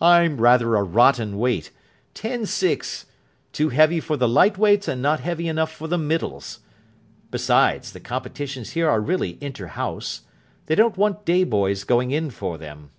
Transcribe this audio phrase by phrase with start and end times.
[0.00, 1.72] "I'm rather a rotten weight.
[2.14, 3.06] Ten six.
[3.52, 6.60] Too heavy for the Light Weights and not heavy enough for the Middles.
[7.32, 10.20] Besides, the competitions here are really inter house.
[10.66, 12.92] They don't want day boys going in for them.